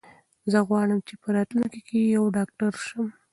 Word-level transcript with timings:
زه 0.51 0.59
غواړم 0.67 0.99
چې 1.07 1.13
په 1.21 1.27
راتلونکي 1.35 1.79
کې 1.87 1.99
یو 2.15 2.25
ډاکټر 2.37 2.71
شم. 2.85 3.07